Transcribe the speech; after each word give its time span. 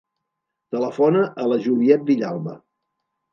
Telefona 0.75 1.21
a 1.43 1.45
la 1.51 1.59
Juliet 1.67 2.09
Villalba. 2.09 2.57